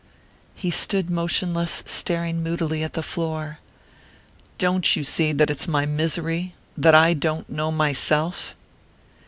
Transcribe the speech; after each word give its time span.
He 0.55 0.71
stood 0.71 1.11
motionless, 1.11 1.83
staring 1.85 2.41
moodily 2.41 2.83
at 2.83 2.93
the 2.93 3.03
floor. 3.03 3.59
"Don't 4.57 4.95
you 4.95 5.03
see 5.03 5.31
that's 5.31 5.67
my 5.67 5.85
misery 5.85 6.55
that 6.75 6.95
I 6.95 7.13
don't 7.13 7.47
know 7.51 7.71
myself?" 7.71 8.55